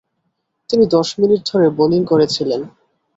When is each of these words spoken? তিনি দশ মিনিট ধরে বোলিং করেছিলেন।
তিনি 0.69 0.85
দশ 0.87 1.09
মিনিট 1.19 1.41
ধরে 1.51 1.67
বোলিং 1.69 2.01
করেছিলেন। 2.05 2.61